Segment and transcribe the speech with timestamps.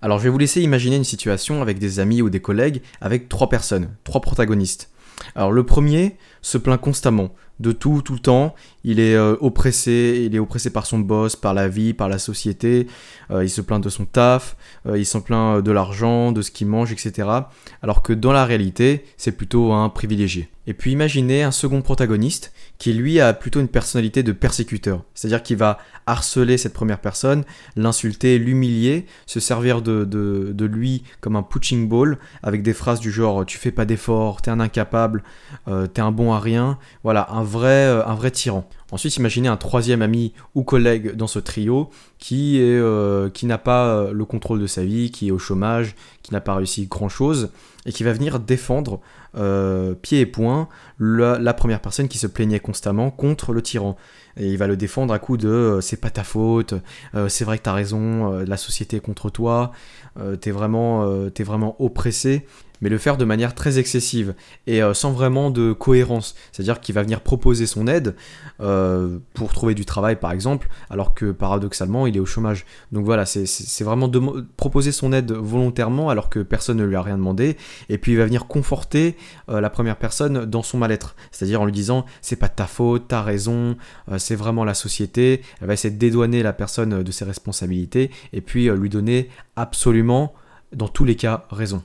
[0.00, 3.28] Alors je vais vous laisser imaginer une situation avec des amis ou des collègues avec
[3.28, 4.90] trois personnes, trois protagonistes.
[5.34, 8.54] Alors le premier se plaint constamment de tout, tout le temps.
[8.84, 12.18] Il est euh, oppressé, il est oppressé par son boss, par la vie, par la
[12.18, 12.86] société.
[13.30, 16.50] Euh, il se plaint de son taf, euh, il s'en plaint de l'argent, de ce
[16.50, 17.28] qu'il mange, etc.
[17.82, 20.48] Alors que dans la réalité, c'est plutôt un privilégié.
[20.68, 25.02] Et puis imaginez un second protagoniste qui lui a plutôt une personnalité de persécuteur.
[25.14, 27.44] C'est-à-dire qu'il va harceler cette première personne,
[27.74, 33.10] l'insulter, l'humilier, se servir de, de, lui comme un punching ball avec des phrases du
[33.10, 35.07] genre tu fais pas d'efforts, t'es un incapable,
[35.86, 36.78] t'es un bon à rien.
[37.04, 38.68] Voilà, un vrai, euh, un vrai tyran.
[38.90, 43.88] Ensuite, imaginez un troisième ami ou collègue dans ce trio qui, euh, qui n'a pas
[43.88, 47.50] euh, le contrôle de sa vie, qui est au chômage, qui n'a pas réussi grand-chose,
[47.84, 49.00] et qui va venir défendre
[50.02, 53.96] pied et poing la, première personne qui se plaignait constamment contre le tyran.
[54.36, 56.74] Et il va le défendre à coup de c'est pas ta faute,
[57.28, 59.70] c'est vrai que t'as raison, la société est contre toi,
[60.40, 62.46] t'es vraiment, vraiment oppressé
[62.80, 64.34] mais le faire de manière très excessive
[64.66, 66.34] et euh, sans vraiment de cohérence.
[66.52, 68.14] C'est-à-dire qu'il va venir proposer son aide
[68.60, 68.77] euh,
[69.34, 72.66] pour trouver du travail par exemple, alors que paradoxalement il est au chômage.
[72.92, 74.10] Donc voilà, c'est vraiment
[74.56, 77.56] proposer son aide volontairement alors que personne ne lui a rien demandé,
[77.88, 79.16] et puis il va venir conforter
[79.48, 81.16] euh, la première personne dans son mal-être.
[81.30, 83.76] C'est-à-dire en lui disant c'est pas de ta faute, t'as raison,
[84.18, 85.42] c'est vraiment la société.
[85.60, 90.34] Elle va essayer de dédouaner la personne de ses responsabilités et puis lui donner absolument,
[90.72, 91.82] dans tous les cas, raison.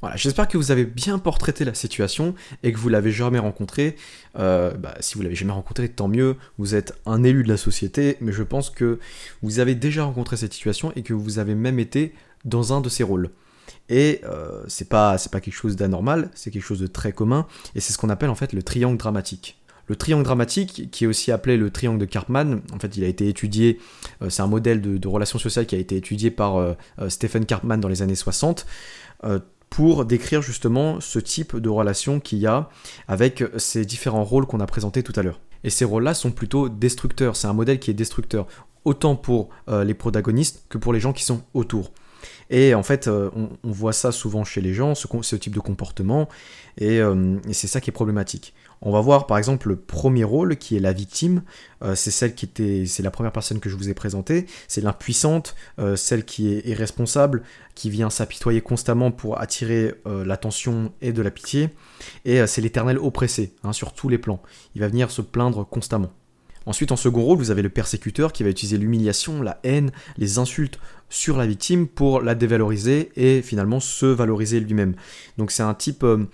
[0.00, 3.96] Voilà, j'espère que vous avez bien portraité la situation et que vous l'avez jamais rencontré.
[4.38, 6.36] Euh, bah, si vous l'avez jamais rencontré, tant mieux.
[6.58, 8.98] Vous êtes un élu de la société, mais je pense que
[9.42, 12.14] vous avez déjà rencontré cette situation et que vous avez même été
[12.46, 13.30] dans un de ces rôles.
[13.90, 17.80] Et euh, c'est pas pas quelque chose d'anormal, c'est quelque chose de très commun et
[17.80, 19.58] c'est ce qu'on appelle en fait le triangle dramatique.
[19.86, 23.08] Le triangle dramatique, qui est aussi appelé le triangle de Karpman, en fait, il a
[23.08, 23.80] été étudié,
[24.22, 26.74] euh, c'est un modèle de, relations sociales qui a été étudié par euh,
[27.08, 28.66] Stephen Karpman dans les années 60
[29.70, 32.68] pour décrire justement ce type de relation qu'il y a
[33.08, 35.40] avec ces différents rôles qu'on a présentés tout à l'heure.
[35.62, 38.46] Et ces rôles-là sont plutôt destructeurs, c'est un modèle qui est destructeur,
[38.84, 41.92] autant pour euh, les protagonistes que pour les gens qui sont autour.
[42.50, 46.28] Et en fait, euh, on, voit ça souvent chez les gens, ce, type de comportement,
[46.82, 48.54] euh, et, c'est ça qui est problématique.
[48.82, 51.42] On va voir par exemple le premier rôle qui est la victime.
[51.82, 54.46] Euh, c'est celle qui était, c'est la première personne que je vous ai présentée.
[54.68, 55.54] C'est l'impuissante,
[55.96, 57.42] celle qui est irresponsable,
[57.74, 61.70] qui vient s'apitoyer constamment pour attirer l'attention et de la pitié.
[62.24, 64.42] Et c'est l'éternel oppressé hein, sur tous les plans.
[64.74, 66.10] Il va venir se plaindre constamment.
[66.66, 70.38] Ensuite, en second rôle, vous avez le persécuteur qui va utiliser l'humiliation, la haine, les
[70.38, 70.78] insultes
[71.08, 74.94] sur la victime pour la dévaloriser et finalement se valoriser lui-même.
[75.38, 76.26] Donc c'est un type, euh,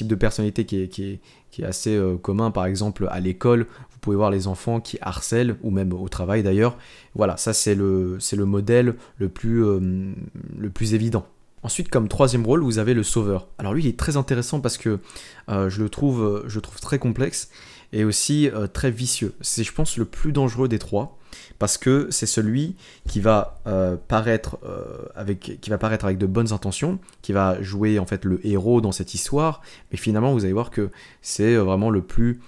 [0.00, 3.66] de personnalité qui est, assez euh, commun, par exemple à l'école.
[3.90, 6.76] Vous pouvez voir les enfants qui harcèlent, ou même au travail d'ailleurs.
[7.14, 10.12] Voilà, ça c'est le, modèle le plus, euh,
[10.58, 11.26] le plus évident.
[11.62, 13.48] Ensuite, comme troisième rôle, vous avez le sauveur.
[13.58, 14.98] Alors lui, il est très intéressant parce que
[15.48, 16.46] je le trouve
[16.80, 17.50] très complexe
[17.92, 19.34] et aussi très vicieux.
[19.40, 21.18] C'est, je pense, le plus dangereux des trois
[21.58, 22.76] parce que c'est celui
[23.08, 27.62] qui va euh, paraître euh, avec qui va paraître avec de bonnes intentions, qui va
[27.62, 29.62] jouer en fait le héros dans cette histoire,
[29.92, 30.90] mais finalement vous allez voir que
[31.22, 32.40] c'est euh, vraiment le plus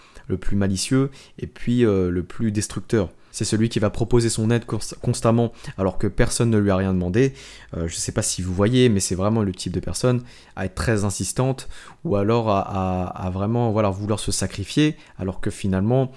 [0.52, 3.10] malicieux et puis le plus destructeur.
[3.32, 4.64] C'est celui qui va proposer son aide
[5.00, 7.34] constamment alors que personne ne lui a rien demandé.
[7.74, 10.22] je ne sais pas si vous voyez, mais c'est vraiment le type de personne
[10.54, 11.68] à être très insistante
[12.04, 16.12] ou alors à, vraiment vouloir se sacrifier alors que finalement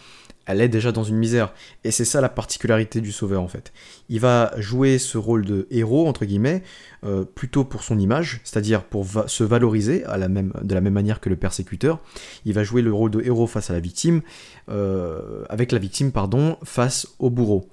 [0.46, 1.54] elle est déjà dans une misère.
[1.84, 3.74] Et c'est ça la particularité du sauveur en fait.
[4.10, 6.64] Il va jouer ce rôle de héros, entre guillemets,
[7.04, 11.36] euh, plutôt pour son image, c'est-à-dire pour se valoriser de la même manière que le
[11.36, 12.00] persécuteur.
[12.46, 14.22] Il va jouer le rôle de héros face à la victime,
[14.70, 17.70] euh, avec la victime, pardon, face au bourreau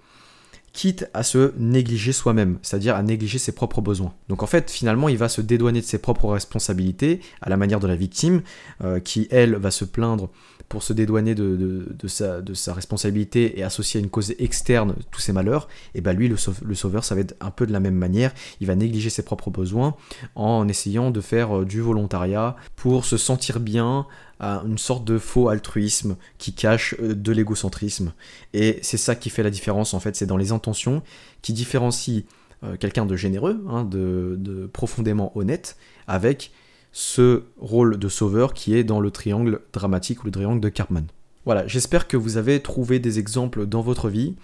[0.73, 4.15] quitte à se négliger soi-même, c'est-à-dire à négliger ses propres besoins.
[4.29, 7.81] Donc en fait, finalement, il va se dédouaner de ses propres responsabilités, à la manière
[7.81, 8.43] de la victime,
[8.83, 10.31] euh, qui, elle, va se plaindre
[10.69, 15.69] pour se dédouaner de, sa, responsabilité et associer à une cause externe tous ses malheurs,
[15.95, 16.37] et bien lui, le,
[16.75, 18.33] sauveur, ça va être un peu de la même manière.
[18.61, 19.95] Il va négliger ses propres besoins
[20.35, 24.07] en essayant de faire euh, du volontariat pour se sentir bien
[24.41, 28.13] à une sorte de faux altruisme qui cache euh, de l'égocentrisme.
[28.53, 31.03] Et c'est ça qui fait la différence en fait, c'est dans les intentions
[31.43, 32.23] qui différencient
[32.65, 35.77] euh, quelqu'un de généreux, hein, de, profondément honnête,
[36.07, 36.53] avec
[36.93, 41.05] ce rôle de sauveur qui est dans le triangle dramatique ou le triangle de Karpman.
[41.45, 44.37] Voilà, j'espère que vous avez trouvé des exemples dans votre vie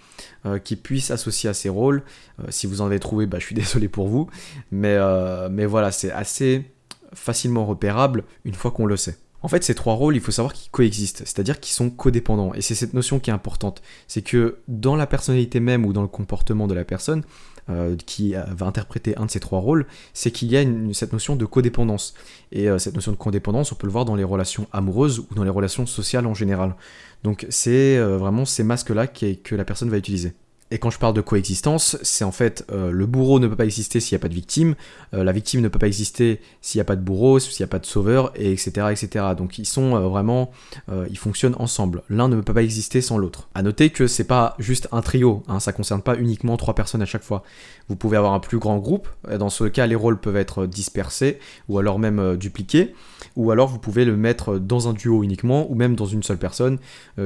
[0.45, 2.03] euh, qui puissent associer à ces rôles.
[2.49, 4.27] Si vous en avez trouvé, bah, je suis désolé pour vous.
[4.71, 4.97] Mais,
[5.49, 6.65] mais voilà, c'est assez
[7.13, 9.17] facilement repérable une fois qu'on le sait.
[9.41, 12.53] En fait, ces trois rôles, il faut savoir qu'ils coexistent, c'est-à-dire qu'ils sont codépendants.
[12.53, 13.81] Et c'est cette notion qui est importante.
[14.07, 17.23] C'est que dans la personnalité même ou dans le comportement de la personne,
[17.69, 20.63] euh, qui va interpréter un de ces trois rôles, c'est qu'il y a
[20.93, 22.15] cette notion de codépendance.
[22.51, 25.35] Et euh, cette notion de codépendance, on peut le voir dans les relations amoureuses ou
[25.35, 26.75] dans les relations sociales en général.
[27.23, 30.33] Donc c'est euh, vraiment ces masques-là que la personne va utiliser.
[30.71, 33.65] Et quand je parle de coexistence, c'est en fait euh, le bourreau ne peut pas
[33.65, 34.75] exister s'il n'y a pas de victime,
[35.15, 37.67] euh, la victime ne peut pas exister s'il n'y a pas de bourreau, s'il n'y
[37.67, 38.87] a pas de sauveur, et etc.
[38.91, 39.25] etc.
[39.35, 40.51] Donc ils sont euh, vraiment,
[41.09, 42.03] ils fonctionnent ensemble.
[42.09, 43.49] L'un ne peut pas exister sans l'autre.
[43.55, 47.01] À noter que c'est pas juste un trio, hein, ça concerne pas uniquement trois personnes
[47.01, 47.43] à chaque fois.
[47.87, 49.07] Vous pouvez avoir un plus grand groupe,
[49.37, 52.93] dans ce cas les rôles peuvent être dispersés, ou alors même dupliqués,
[53.35, 56.37] ou alors vous pouvez le mettre dans un duo uniquement, ou même dans une seule
[56.37, 56.77] personne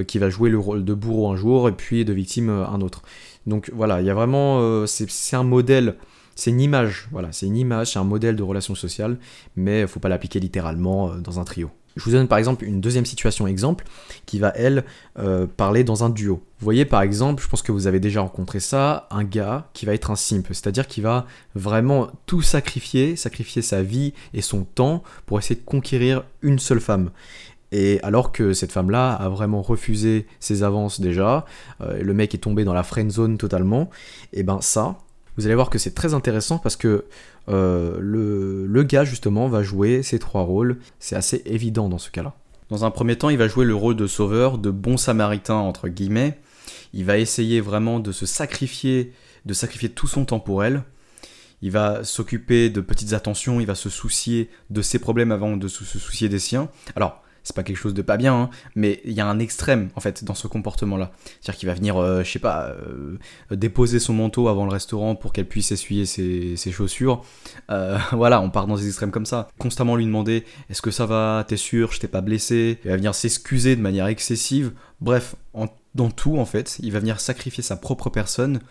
[0.08, 3.02] qui va jouer le rôle de bourreau un jour et puis de victime un autre.
[3.48, 5.96] Donc voilà, il y a vraiment, euh, c'est un modèle,
[6.36, 9.18] c'est une image, voilà, c'est une image, c'est un modèle de relation sociale,
[9.56, 11.70] mais il ne faut pas l'appliquer littéralement euh, dans un trio.
[11.96, 13.86] Je vous donne par exemple une deuxième situation exemple
[14.26, 14.84] qui va, elle,
[15.20, 16.42] euh, parler dans un duo.
[16.60, 19.86] Vous voyez par exemple, je pense que vous avez déjà rencontré ça, un gars qui
[19.86, 24.64] va être un simple, c'est-à-dire qui va vraiment tout sacrifier, sacrifier sa vie et son
[24.64, 27.12] temps pour essayer de conquérir une seule femme.
[27.74, 31.44] Et alors que cette femme-là a vraiment refusé ses avances déjà,
[31.82, 33.90] euh, le mec est tombé dans la friend zone totalement,
[34.32, 35.00] et ben ça,
[35.38, 37.06] vous allez voir que c'est très intéressant parce que
[37.50, 42.12] euh, le, le, gars justement va jouer ces trois rôles, c'est assez évident dans ce
[42.12, 42.36] cas-là.
[42.70, 45.88] Dans un premier temps, il va jouer le rôle de sauveur, de bon samaritain entre
[45.88, 46.40] guillemets.
[46.94, 49.14] Il va essayer vraiment de se sacrifier,
[49.48, 50.84] de sacrifier tout son temps pour elle.
[51.64, 55.68] Il va s'occuper de petites attentions, il va se soucier de ses problèmes avant de
[55.68, 56.70] se soucier des siens.
[56.96, 59.90] Alors, c'est pas quelque chose de pas bien, hein, mais il y a un extrême
[59.96, 61.12] en fait dans ce comportement-là.
[61.42, 63.18] C'est-à-dire qu'il va venir, euh, je sais pas, euh,
[63.52, 67.24] déposer son manteau avant le restaurant pour qu'elle puisse essuyer ses, chaussures.
[67.70, 69.50] Euh, voilà, on part dans des extrêmes comme ça.
[69.58, 72.80] Constamment lui demander est-ce que ça va, t'es sûr, je t'ai pas blessé.
[72.86, 74.72] Il va venir s'excuser de manière excessive.
[75.02, 75.36] Bref,
[75.96, 78.62] dans tout en fait, il va venir sacrifier sa propre personne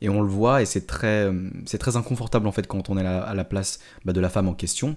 [0.00, 1.30] et on le voit et c'est très,
[1.66, 4.48] c'est très inconfortable en fait quand on est à la, place bah, de la femme
[4.48, 4.96] en question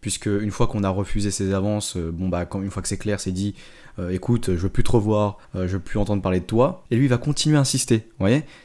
[0.00, 2.88] puisque une fois qu'on a refusé ses avances, euh, bon bah quand, une fois que
[2.88, 3.54] c'est clair, c'est dit,
[3.98, 6.84] euh, écoute, je veux plus te revoir, euh, je veux plus entendre parler de toi,
[6.90, 8.08] et lui va continuer à insister,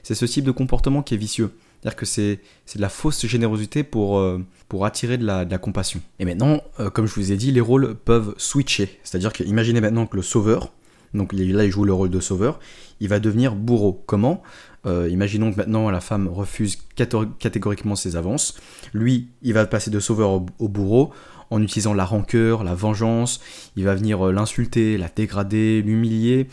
[0.04, 1.52] C'est ce type de comportement qui est vicieux.
[1.82, 2.40] C'est-à-dire que c'est,
[2.76, 4.24] de la fausse générosité pour,
[4.70, 6.00] pour attirer de la, de la, compassion.
[6.18, 6.62] Et maintenant,
[6.94, 9.00] comme je vous ai dit, les rôles peuvent switcher.
[9.04, 10.72] C'est-à-dire que imaginez maintenant que le sauveur,
[11.14, 12.60] donc là il joue le rôle de sauveur,
[13.00, 14.04] il va devenir bourreau.
[14.06, 14.42] Comment?
[14.86, 18.60] Imaginons que maintenant la femme refuse catégoriquement ses avances.
[18.92, 21.14] Lui, il va passer de sauveur au bourreau
[21.54, 23.40] en utilisant la rancœur, la vengeance,
[23.76, 26.48] il va venir euh, l'insulter, la dégrader, l'humilier.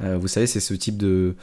[0.00, 1.36] Euh, vous savez, c'est ce type de,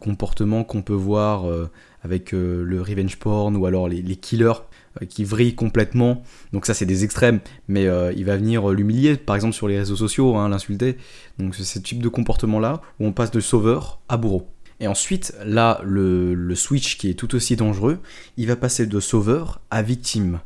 [0.00, 1.70] comportement qu'on peut voir euh,
[2.02, 4.60] avec le revenge porn ou alors les, killers
[5.08, 6.22] qui vrillent complètement.
[6.52, 7.84] Donc ça, c'est des extrêmes, mais
[8.16, 10.96] il va venir l'humilier, par exemple sur les réseaux sociaux, hein, l'insulter.
[11.38, 14.48] Donc c'est ce type de comportement-là où on passe de sauveur à bourreau.
[14.80, 17.98] Et ensuite, là, le, switch qui est tout aussi dangereux,
[18.36, 20.40] il va passer de sauveur à victime.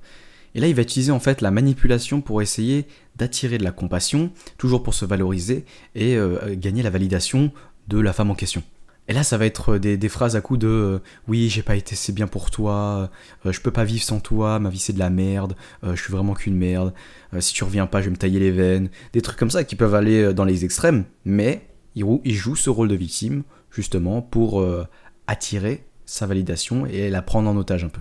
[0.54, 2.86] Et là, il va utiliser en fait la manipulation pour essayer
[3.16, 7.52] d'attirer de la compassion, toujours pour se valoriser et euh, gagner la validation
[7.88, 8.62] de la femme en question.
[9.12, 10.98] Et là, ça va être des, phrases à coup de euh,
[11.28, 13.10] oui, j'ai pas été assez bien pour toi,
[13.44, 16.10] euh, je peux pas vivre sans toi, ma vie c'est de la merde, je suis
[16.10, 16.94] vraiment qu'une merde,
[17.38, 18.88] si tu reviens pas, je vais me tailler les veines.
[19.12, 22.70] Des trucs comme ça qui peuvent aller dans les extrêmes, mais il, il joue ce
[22.70, 24.66] rôle de victime justement pour
[25.26, 28.00] attirer sa validation et la prendre en otage un peu.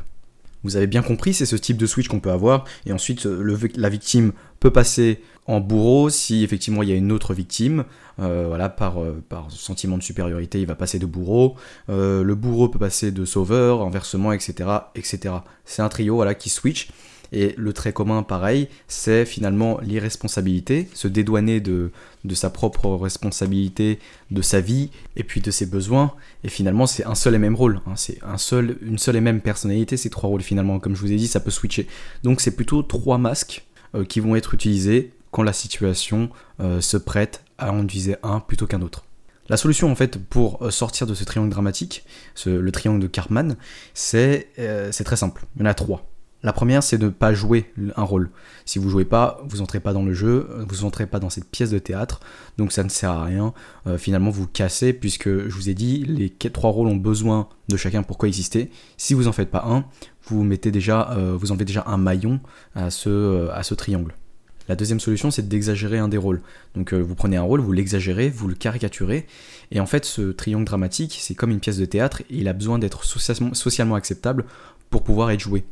[0.64, 2.66] Vous avez bien compris, c'est ce type de switch qu'on peut avoir.
[2.86, 7.12] Et ensuite, le, la victime peut passer en bourreau si effectivement il y a une
[7.12, 7.86] autre victime.
[8.20, 11.56] Euh, voilà, par, euh, par sentiment de supériorité, il va passer de bourreau.
[11.90, 14.70] Euh, le bourreau peut passer de sauveur, inversement, etc.
[14.96, 15.36] etc.
[15.66, 16.90] C'est un trio voilà, qui switch.
[17.32, 21.92] Et le trait commun, pareil, c'est finalement l'irresponsabilité, se dédouaner de,
[22.26, 24.00] de sa propre responsabilité,
[24.32, 26.14] de sa vie, et puis de ses besoins.
[26.44, 27.80] Et finalement, c'est un seul et même rôle.
[27.88, 27.94] Hein.
[27.96, 30.80] C'est un seul, une seule et même personnalité, ces trois rôles finalement.
[30.80, 31.88] Comme je vous ai dit, ça peut switcher.
[32.24, 36.98] Donc c'est plutôt trois masques euh, qui vont être utilisés quand la situation euh, se
[36.98, 39.06] prête à en utiliser un plutôt qu'un autre.
[39.50, 42.06] La solution en fait pour euh, sortir de ce triangle dramatique,
[42.46, 43.56] le triangle de Cartman,
[43.94, 44.48] c'est
[45.06, 45.46] très simple.
[45.56, 46.11] Il y en a trois.
[46.44, 48.32] La première, c'est de ne pas jouer un rôle.
[48.66, 51.46] Si vous jouez pas, vous entrez pas dans le jeu, vous entrez pas dans cette
[51.46, 52.20] pièce de théâtre,
[52.58, 53.54] donc ça ne sert à rien.
[53.86, 57.78] Euh, finalement, vous cassez, puisque je vous ai dit, les trois rôles ont besoin de
[57.78, 58.72] chacun pour coexister.
[58.98, 59.86] Si vous en faites pas un,
[60.26, 62.40] vous mettez déjà, euh, vous enlevez déjà un maillon
[62.74, 64.16] à ce, euh, à ce triangle.
[64.68, 66.42] La deuxième solution, c'est d'exagérer un des rôles.
[66.76, 69.28] Donc vous prenez un rôle, vous l'exagérez, vous le caricaturez,
[69.72, 72.80] et en fait, ce triangle dramatique, c'est comme une pièce de théâtre, il a besoin
[72.80, 74.46] d'être socialement acceptable
[74.90, 75.66] pour pouvoir être joué.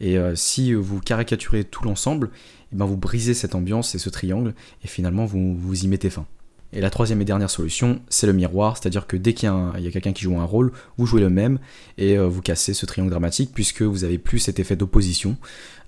[0.00, 2.30] Et si vous caricaturez tout l'ensemble,
[2.72, 6.10] eh ben vous brisez cette ambiance et ce triangle, et finalement vous, vous y mettez
[6.10, 6.26] fin.
[6.72, 9.90] Et la troisième et dernière solution, c'est le miroir, c'est-à-dire que dès qu'il y a,
[9.90, 11.58] quelqu'un qui joue un rôle, vous jouez le même
[11.96, 15.36] et vous cassez ce triangle dramatique puisque vous n'avez plus cet effet d'opposition.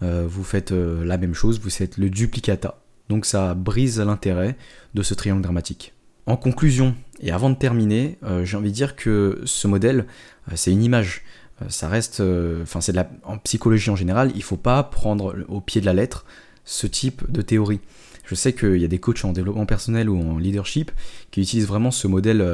[0.00, 2.80] vous faites la même chose, vous faites le duplicata.
[3.10, 4.56] Donc ça brise l'intérêt
[4.94, 5.92] de ce triangle dramatique.
[6.26, 10.06] En conclusion, et avant de terminer, euh, j'ai envie de dire que ce modèle,
[10.48, 11.22] euh, c'est une image.
[11.62, 12.22] Euh, ça reste,
[12.62, 15.94] enfin c'est en psychologie en général, il ne faut pas prendre au pied de la
[15.94, 16.24] lettre
[16.64, 17.80] ce type de théorie.
[18.24, 20.92] Je sais qu'il y a des coachs en développement personnel ou en leadership
[21.32, 22.46] qui utilisent vraiment ce modèle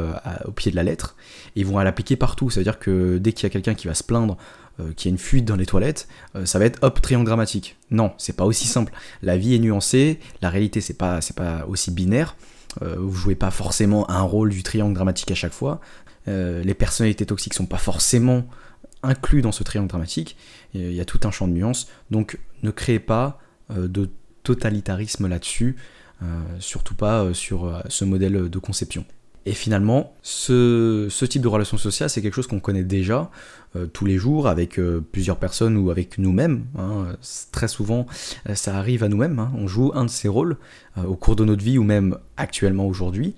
[0.47, 1.17] au pied de la lettre
[1.55, 2.49] et vont l'appliquer partout.
[2.49, 4.39] Ça veut dire que dès qu'il y a quelqu'un qui va se plaindre
[4.97, 6.09] qu'il y a une fuite dans les toilettes,
[6.47, 7.77] ça va être hop, triangle dramatique.
[7.91, 8.91] Non, c'est pas aussi simple.
[9.21, 12.37] La vie est nuancée, la réalité c'est pas, pas aussi binaire.
[12.83, 15.81] Euh, vous jouez pas forcément un rôle du triangle dramatique à chaque fois.
[16.29, 18.47] Euh, les personnalités toxiques sont pas forcément
[19.07, 20.37] inclus dans ce triangle dramatique.
[20.75, 21.89] Il y a tout un champ de nuances.
[22.11, 24.11] Donc ne créez pas euh, de
[24.43, 25.77] totalitarisme là-dessus,
[26.61, 29.05] surtout pas sur ce modèle de conception.
[29.47, 33.31] Et finalement, ce, type de relation sociale, c'est quelque chose qu'on connaît déjà
[33.77, 36.65] euh, tous les jours avec euh, plusieurs personnes ou avec nous-mêmes.
[36.77, 37.17] Hein.
[37.53, 38.07] Très souvent,
[38.49, 39.39] euh, ça arrive à nous-mêmes.
[39.39, 39.53] Hein.
[39.55, 40.57] On joue un de ces rôles
[40.97, 43.35] au cours de notre vie ou même actuellement aujourd'hui.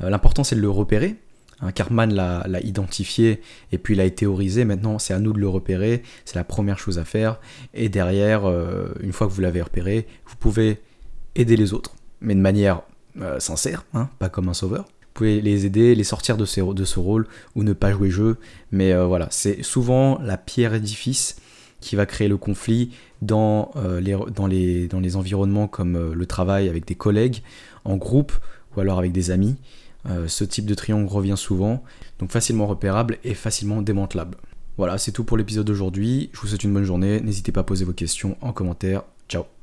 [0.00, 1.16] L'important, c'est de le repérer.
[1.62, 1.70] Hein.
[2.06, 3.40] L'a identifié
[3.72, 4.64] et puis l'a théorisé.
[4.64, 6.02] Maintenant, c'est à nous de le repérer.
[6.24, 7.40] C'est la première chose à faire.
[7.72, 8.46] Et derrière,
[9.00, 10.80] une fois que vous l'avez repéré, vous pouvez
[11.34, 12.82] aider les autres, mais de manière
[13.38, 13.84] sincère,
[14.18, 17.92] pas comme un sauveur pouvez les aider, les sortir de, ce rôle ou ne pas
[17.92, 18.36] jouer jeu.
[18.70, 21.36] Mais euh, voilà, c'est souvent la pierre édifice
[21.80, 22.92] qui va créer le conflit
[23.22, 27.42] dans, euh, les, environnements comme euh, le travail avec des collègues,
[27.84, 28.32] en groupe
[28.76, 29.56] ou alors avec des amis.
[30.26, 31.82] Ce type de triangle revient souvent,
[32.18, 34.36] donc facilement repérable et facilement démantelable.
[34.78, 36.30] Voilà, c'est tout pour l'épisode d'aujourd'hui.
[36.32, 37.20] Je vous souhaite une bonne journée.
[37.20, 39.02] N'hésitez pas à poser vos questions en commentaire.
[39.28, 39.61] Ciao